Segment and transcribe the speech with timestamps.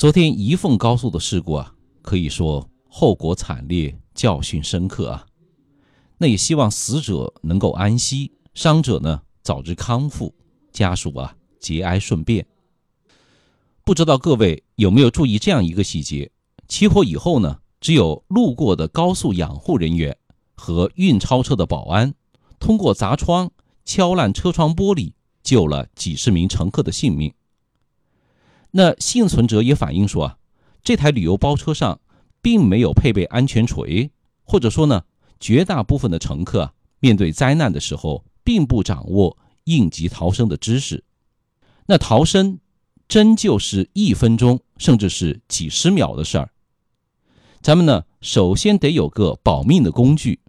[0.00, 5.26] 昨天宜凤高速的事故啊，可以说后果惨烈，教训深刻啊。
[6.16, 10.34] 那也希望死者能够安息，伤者呢早日康复，
[10.72, 12.46] 家属啊节哀顺变。
[13.84, 16.30] 不知道各位有没有注意这样一个细节？
[16.66, 20.16] 起火以后呢，只有路过的高速养护人员
[20.54, 22.14] 和运钞车的保安，
[22.58, 23.50] 通过砸窗、
[23.84, 25.12] 敲烂车窗玻璃，
[25.42, 27.34] 救了几十名乘客的性命。
[28.72, 30.36] 那幸存者也反映说啊，
[30.82, 32.00] 这台旅游包车上
[32.40, 34.10] 并没有配备安全锤，
[34.44, 35.04] 或者说呢，
[35.38, 41.04] 绝大部分的乘客啊，面对灾难的时候并不掌握应急逃生的知识。
[41.86, 42.60] 那逃生
[43.08, 46.50] 真就是一分钟，甚至是几十秒的事儿。
[47.60, 50.40] 咱们呢，首先得有个保命的工具，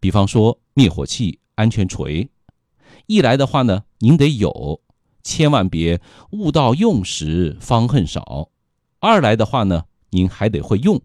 [0.00, 2.28] 比方说灭火器、安全锤。
[3.06, 4.80] 一来的话呢，您得有。
[5.22, 6.00] 千万别
[6.32, 8.50] 悟到用时方恨少。
[8.98, 11.00] 二来的话呢，您还得会用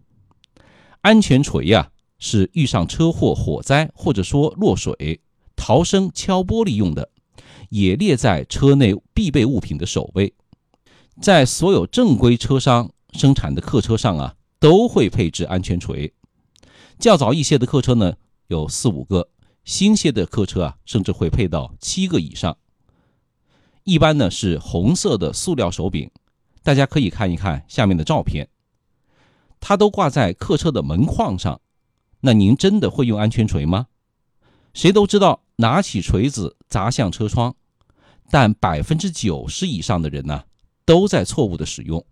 [1.00, 5.20] 安全锤呀，是遇上车祸、火灾或者说落水
[5.54, 7.10] 逃生敲玻璃用的，
[7.70, 10.34] 也列在车内必备物品的首位。
[11.20, 16.12] 在所有正规车商生产的客车上啊，都会配置安全锤。
[16.98, 18.14] 较早一些的客车呢，
[18.48, 19.28] 有四五个；
[19.64, 22.58] 新些的客车啊，甚至会配到七个以上。
[23.86, 26.10] 一般呢是红色的塑料手柄，
[26.64, 28.48] 大家可以看一看下面的照片，
[29.60, 31.60] 它都挂在客车的门框上。
[32.18, 33.86] 那您真的会用安全锤吗？
[34.74, 37.54] 谁都知道拿起锤子砸向车窗，
[38.28, 40.42] 但百分之九十以上的人呢
[40.84, 42.04] 都在错误的使用，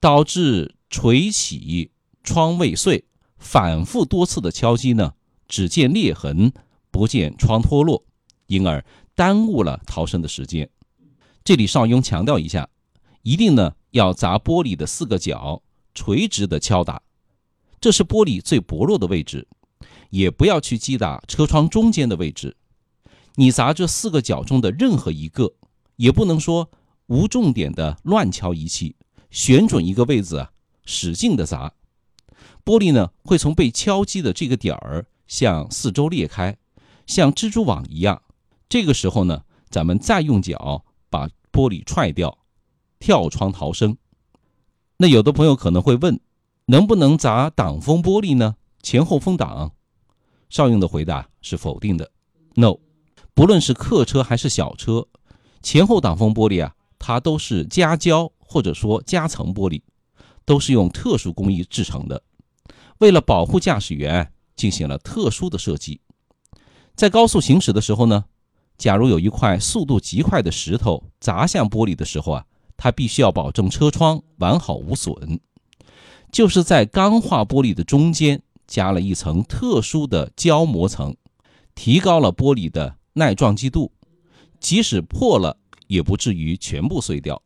[0.00, 1.92] 导致锤起
[2.24, 3.04] 窗未碎，
[3.38, 5.14] 反复多次的敲击呢，
[5.46, 6.52] 只见裂痕
[6.90, 8.04] 不见窗脱落，
[8.48, 8.84] 因而
[9.14, 10.68] 耽误了逃生的时间。
[11.46, 12.68] 这里邵雍强调一下，
[13.22, 15.62] 一定呢要砸玻璃的四个角，
[15.94, 17.00] 垂直的敲打，
[17.80, 19.46] 这是玻璃最薄弱的位置，
[20.10, 22.56] 也不要去击打车窗中间的位置。
[23.36, 25.52] 你砸这四个角中的任何一个，
[25.94, 26.68] 也不能说
[27.06, 28.96] 无重点的乱敲一气，
[29.30, 30.50] 选准一个位置啊，
[30.84, 31.72] 使劲的砸，
[32.64, 36.56] 玻璃呢会从被敲击的这个点儿向四周裂开，
[37.06, 38.20] 像蜘蛛网一样。
[38.68, 40.82] 这个时候呢，咱们再用脚。
[41.10, 42.38] 把玻璃踹掉，
[42.98, 43.96] 跳窗逃生。
[44.96, 46.20] 那有的朋友可能会问，
[46.66, 48.56] 能不能砸挡风玻璃呢？
[48.82, 49.72] 前后风挡？
[50.48, 52.10] 邵勇的回答是否定的。
[52.54, 52.76] No，
[53.34, 55.06] 不论是客车还是小车，
[55.62, 59.82] 前后挡风玻璃啊，它都是加胶或者说夹层玻璃，
[60.44, 62.22] 都是用特殊工艺制成的，
[62.98, 66.00] 为了保护驾驶员进行了特殊的设计。
[66.94, 68.24] 在高速行驶的时候呢？
[68.78, 72.44] 假如有一块速度极快的石头砸向玻璃的时候啊，
[72.76, 75.40] 它必须要保证车窗完好无损，
[76.30, 81.16] 就是在钢化玻璃的中间加了一层特殊的胶膜层，
[81.74, 83.92] 提高了玻璃的耐撞击度，
[84.60, 87.42] 即使破了也不至于全部碎掉。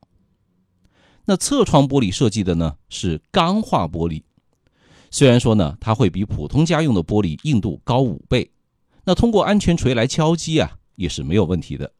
[1.27, 4.25] 那侧窗玻璃设计的呢是钢化玻璃，
[5.13, 8.51] 虽然说呢它会比普通家用的玻璃硬度高五倍，
[9.05, 10.79] 那通过安全锤来敲击啊。
[11.01, 11.91] 也是没有问题的，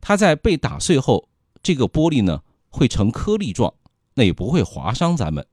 [0.00, 1.28] 它在被打碎后，
[1.62, 3.72] 这个玻璃呢会成颗粒状，
[4.14, 5.46] 那也不会划伤咱们。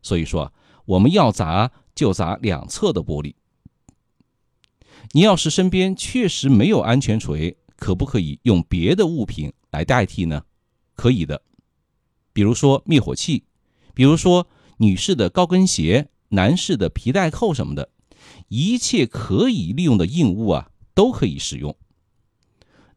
[0.00, 0.52] 所以说，
[0.84, 3.34] 我们要砸就砸两侧的玻璃。
[5.10, 10.44] 你要是身边确实没有安全锤，可不可以用别的物品来代替呢？
[10.94, 11.42] 可以的，
[12.32, 13.42] 比如说灭火器，
[13.94, 14.46] 比如说
[14.76, 17.90] 女士的高跟鞋、男士的皮带扣什么的，
[18.46, 20.70] 一切可以利用的硬物啊。
[20.94, 21.74] 都可以使用。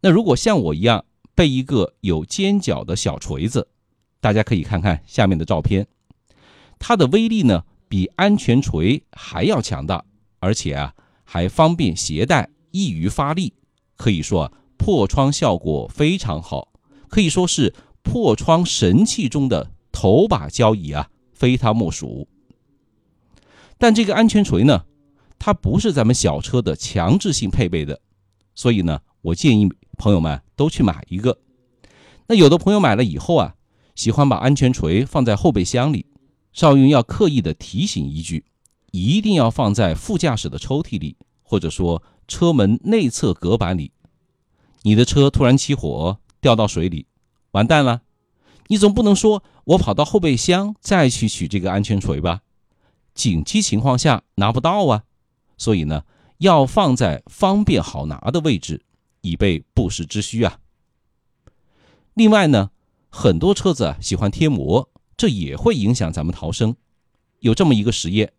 [0.01, 1.05] 那如果像我一样
[1.35, 3.67] 备一个有尖角的小锤子，
[4.19, 5.87] 大家可以看看下面的照片，
[6.77, 10.03] 它的威力呢比安全锤还要强大，
[10.39, 10.93] 而且啊
[11.23, 13.53] 还方便携带，易于发力，
[13.95, 16.73] 可以说破窗效果非常好，
[17.07, 22.27] 可以说是破窗神器中的头把交椅啊，非它莫属。
[23.77, 24.85] 但这个安全锤呢？
[25.45, 27.99] 它不是咱们小车的强制性配备的，
[28.55, 29.67] 所以呢，我建议
[29.97, 31.37] 朋友们都去买一个。
[32.27, 33.55] 那有的朋友买了以后啊，
[33.93, 36.05] 喜欢把安全锤放在后备箱里，
[36.53, 38.45] 邵云要刻意的提醒一句，
[38.91, 43.91] 一定要放在副驾驶的抽屉里，或者说车门内侧隔板里。
[44.83, 47.07] 你的车突然起火掉到水里，
[47.51, 48.03] 完蛋了，
[48.67, 52.43] 你总不能说我跑到后备箱再去取这个安全锤吧？
[53.13, 55.03] 紧急情况下拿不到啊。
[55.57, 56.03] 所以呢，
[56.39, 58.83] 要放在方便好拿的位置，
[59.21, 60.59] 以备不时之需啊。
[62.13, 62.71] 另外呢，
[63.09, 66.75] 很多车子喜欢贴膜，这也会影响咱们逃生。
[67.39, 68.33] 有这么一个实验，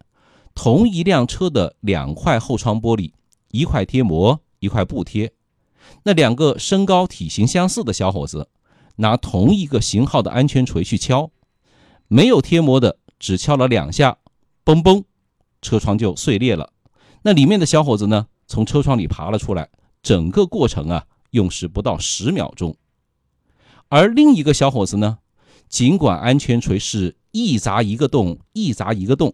[0.54, 3.12] 同一辆车的两块后窗玻璃，
[3.50, 5.32] 一块贴膜，一块不贴。
[6.04, 8.48] 那两个身高体型相似的小伙子，
[8.96, 11.30] 拿同一个型号的安全锤去敲，
[12.08, 14.18] 没有贴膜的只敲了两下，
[14.64, 15.04] 嘣嘣，
[15.60, 16.73] 车窗就碎裂了。
[17.26, 19.70] 那里面的小伙子呢，从车窗里爬了出来，
[20.02, 22.76] 整个过程啊，用时不到十秒钟。
[23.88, 25.16] 而另一个小伙子呢，
[25.66, 29.32] 尽管安全锤是一砸一个洞，一砸一个洞，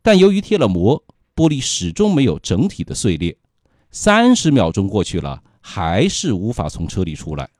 [0.00, 1.04] 但由于贴了膜，
[1.36, 3.36] 玻璃始终没有整体的碎裂。
[3.90, 7.50] 三十秒钟过去了，还是无法从车里出来。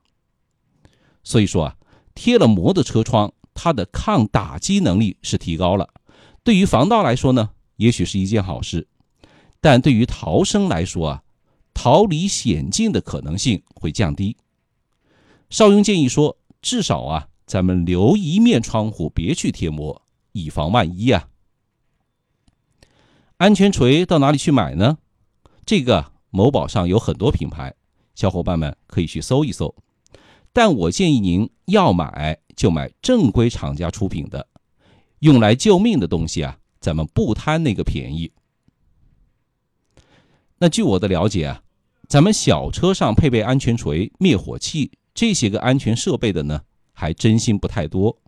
[1.22, 1.76] 所以说啊，
[2.14, 5.90] 贴了膜的车窗，它的抗打击能力是提高了。
[6.42, 8.88] 对于防盗来说呢，也许是一件好事，
[9.60, 11.22] 但对于逃生来说啊，
[11.74, 14.36] 逃离险境的可能性会降低。
[15.50, 20.02] 邵雍建议说，至少啊，咱们留一面窗户别去贴膜，
[20.32, 21.28] 以防万一啊。
[23.36, 24.98] 安全锤到哪里去买呢？
[25.66, 27.74] 这个某宝上有很多品牌，
[28.14, 29.74] 小伙伴们可以去搜一搜。
[30.52, 34.46] 但我建议您要买就买正规厂家出品的，
[35.20, 38.32] 用来救命的东西啊，咱们不贪那个便宜。
[40.62, 41.62] 那据我的了解啊，
[42.06, 44.92] 咱们小车上配备安全锤、灭火器。
[45.14, 46.60] 这些个安全设备的呢，
[46.92, 48.18] 还真心不太多。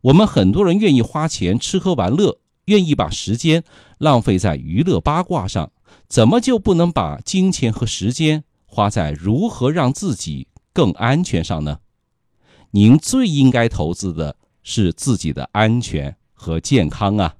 [0.00, 3.62] 我们很多人愿意花钱吃喝玩乐，愿意把时间
[3.98, 5.70] 浪费在娱乐八卦上，
[6.08, 11.78] 怎么就不能把金钱和时间花在如何让自己更安全上呢？
[12.72, 17.36] 您最应该投资的是自己的安全和健康啊！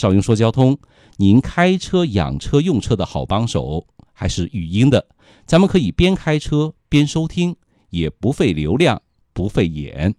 [0.00, 0.78] 少英说交通，
[1.18, 5.08] 您开车养车用车的好帮手，还是语音的。
[5.44, 7.54] 咱们可以边开车边收听，
[7.90, 9.02] 也不费流量，
[9.34, 10.14] 不费眼，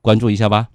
[0.00, 0.70] 关注一下吧。